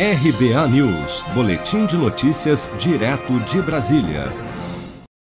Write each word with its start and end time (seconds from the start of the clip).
RBA 0.00 0.68
News, 0.68 1.24
Boletim 1.34 1.84
de 1.84 1.96
Notícias, 1.96 2.70
direto 2.78 3.36
de 3.40 3.60
Brasília. 3.60 4.32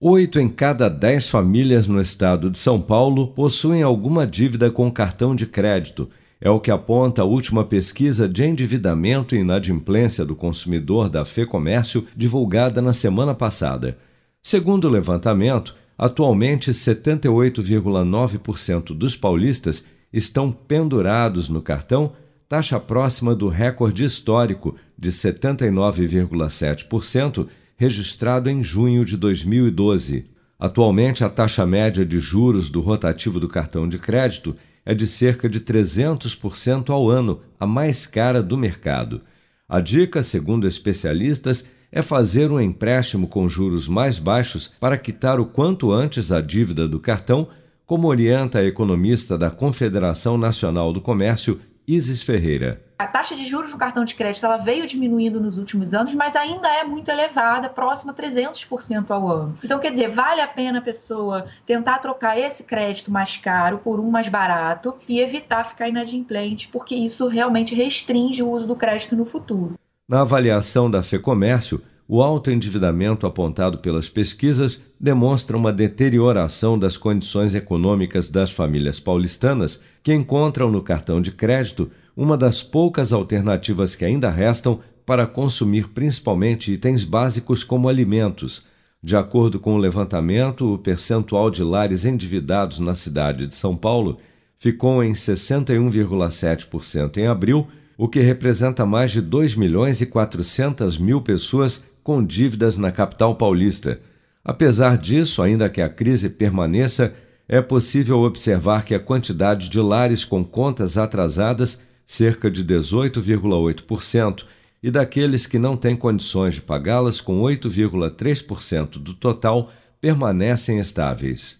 Oito 0.00 0.38
em 0.38 0.48
cada 0.48 0.88
dez 0.88 1.28
famílias 1.28 1.88
no 1.88 2.00
estado 2.00 2.48
de 2.48 2.56
São 2.56 2.80
Paulo 2.80 3.26
possuem 3.26 3.82
alguma 3.82 4.24
dívida 4.24 4.70
com 4.70 4.88
cartão 4.88 5.34
de 5.34 5.44
crédito. 5.44 6.08
É 6.40 6.48
o 6.48 6.60
que 6.60 6.70
aponta 6.70 7.22
a 7.22 7.24
última 7.24 7.64
pesquisa 7.64 8.28
de 8.28 8.44
endividamento 8.44 9.34
e 9.34 9.40
inadimplência 9.40 10.24
do 10.24 10.36
consumidor 10.36 11.08
da 11.08 11.24
FEComércio, 11.24 12.06
divulgada 12.14 12.80
na 12.80 12.92
semana 12.92 13.34
passada. 13.34 13.98
Segundo 14.40 14.84
o 14.84 14.88
levantamento, 14.88 15.74
atualmente 15.98 16.70
78,9% 16.70 18.96
dos 18.96 19.16
paulistas 19.16 19.84
estão 20.12 20.52
pendurados 20.52 21.48
no 21.48 21.60
cartão, 21.60 22.12
taxa 22.50 22.78
próxima 22.80 23.32
do 23.32 23.48
recorde 23.48 24.04
histórico 24.04 24.74
de 24.98 25.12
79,7%, 25.12 27.46
registrado 27.76 28.50
em 28.50 28.64
junho 28.64 29.04
de 29.04 29.16
2012. 29.16 30.24
Atualmente, 30.58 31.22
a 31.22 31.30
taxa 31.30 31.64
média 31.64 32.04
de 32.04 32.18
juros 32.18 32.68
do 32.68 32.80
rotativo 32.80 33.38
do 33.38 33.48
cartão 33.48 33.88
de 33.88 34.00
crédito 34.00 34.56
é 34.84 34.92
de 34.92 35.06
cerca 35.06 35.48
de 35.48 35.60
300% 35.60 36.90
ao 36.90 37.08
ano, 37.08 37.40
a 37.58 37.66
mais 37.68 38.04
cara 38.04 38.42
do 38.42 38.58
mercado. 38.58 39.20
A 39.68 39.78
dica, 39.78 40.20
segundo 40.20 40.66
especialistas, 40.66 41.68
é 41.92 42.02
fazer 42.02 42.50
um 42.50 42.60
empréstimo 42.60 43.28
com 43.28 43.48
juros 43.48 43.86
mais 43.86 44.18
baixos 44.18 44.74
para 44.80 44.98
quitar 44.98 45.38
o 45.38 45.46
quanto 45.46 45.92
antes 45.92 46.32
a 46.32 46.40
dívida 46.40 46.88
do 46.88 46.98
cartão 46.98 47.46
como 47.86 48.06
orienta 48.06 48.60
a 48.60 48.64
economista 48.64 49.36
da 49.36 49.50
Confederação 49.50 50.38
Nacional 50.38 50.92
do 50.92 51.00
Comércio, 51.00 51.58
Isis 51.86 52.22
Ferreira. 52.22 52.82
A 52.98 53.06
taxa 53.06 53.34
de 53.34 53.46
juros 53.46 53.72
do 53.72 53.78
cartão 53.78 54.04
de 54.04 54.14
crédito 54.14 54.44
ela 54.44 54.58
veio 54.58 54.86
diminuindo 54.86 55.40
nos 55.40 55.56
últimos 55.56 55.94
anos, 55.94 56.14
mas 56.14 56.36
ainda 56.36 56.68
é 56.68 56.84
muito 56.84 57.10
elevada, 57.10 57.68
próxima 57.68 58.12
a 58.12 58.14
300% 58.14 59.10
ao 59.10 59.26
ano. 59.26 59.58
Então, 59.64 59.78
quer 59.78 59.90
dizer, 59.90 60.10
vale 60.10 60.42
a 60.42 60.46
pena 60.46 60.80
a 60.80 60.82
pessoa 60.82 61.46
tentar 61.64 61.98
trocar 61.98 62.38
esse 62.38 62.64
crédito 62.64 63.10
mais 63.10 63.38
caro 63.38 63.78
por 63.78 63.98
um 63.98 64.10
mais 64.10 64.28
barato 64.28 64.96
e 65.08 65.18
evitar 65.18 65.64
ficar 65.64 65.88
inadimplente, 65.88 66.68
porque 66.68 66.94
isso 66.94 67.26
realmente 67.26 67.74
restringe 67.74 68.42
o 68.42 68.50
uso 68.50 68.66
do 68.66 68.76
crédito 68.76 69.16
no 69.16 69.24
futuro. 69.24 69.74
Na 70.06 70.20
avaliação 70.20 70.90
da 70.90 71.02
FEComércio, 71.02 71.80
o 72.12 72.20
alto 72.20 72.50
endividamento 72.50 73.24
apontado 73.24 73.78
pelas 73.78 74.08
pesquisas 74.08 74.82
demonstra 74.98 75.56
uma 75.56 75.72
deterioração 75.72 76.76
das 76.76 76.96
condições 76.96 77.54
econômicas 77.54 78.28
das 78.28 78.50
famílias 78.50 78.98
paulistanas 78.98 79.80
que 80.02 80.12
encontram 80.12 80.72
no 80.72 80.82
cartão 80.82 81.22
de 81.22 81.30
crédito 81.30 81.88
uma 82.16 82.36
das 82.36 82.64
poucas 82.64 83.12
alternativas 83.12 83.94
que 83.94 84.04
ainda 84.04 84.28
restam 84.28 84.80
para 85.06 85.24
consumir 85.24 85.90
principalmente 85.90 86.72
itens 86.72 87.04
básicos 87.04 87.62
como 87.62 87.88
alimentos. 87.88 88.64
De 89.00 89.14
acordo 89.14 89.60
com 89.60 89.76
o 89.76 89.78
levantamento, 89.78 90.74
o 90.74 90.78
percentual 90.78 91.48
de 91.48 91.62
lares 91.62 92.04
endividados 92.04 92.80
na 92.80 92.96
cidade 92.96 93.46
de 93.46 93.54
São 93.54 93.76
Paulo 93.76 94.18
ficou 94.58 95.04
em 95.04 95.12
61,7% 95.12 97.18
em 97.18 97.28
abril, 97.28 97.68
o 97.96 98.08
que 98.08 98.18
representa 98.18 98.84
mais 98.84 99.12
de 99.12 99.20
2 99.20 99.54
milhões 99.54 100.00
e 100.00 100.06
400 100.06 100.98
mil 100.98 101.20
pessoas 101.20 101.88
com 102.10 102.26
dívidas 102.26 102.76
na 102.76 102.90
capital 102.90 103.36
paulista. 103.36 104.00
Apesar 104.44 104.98
disso, 104.98 105.40
ainda 105.40 105.70
que 105.70 105.80
a 105.80 105.88
crise 105.88 106.28
permaneça, 106.28 107.14
é 107.48 107.62
possível 107.62 108.18
observar 108.18 108.84
que 108.84 108.96
a 108.96 108.98
quantidade 108.98 109.68
de 109.68 109.80
lares 109.80 110.24
com 110.24 110.44
contas 110.44 110.98
atrasadas, 110.98 111.80
cerca 112.04 112.50
de 112.50 112.64
18,8%, 112.64 114.42
e 114.82 114.90
daqueles 114.90 115.46
que 115.46 115.56
não 115.56 115.76
têm 115.76 115.94
condições 115.94 116.56
de 116.56 116.62
pagá-las, 116.62 117.20
com 117.20 117.40
8,3% 117.42 118.98
do 118.98 119.14
total, 119.14 119.70
permanecem 120.00 120.80
estáveis. 120.80 121.59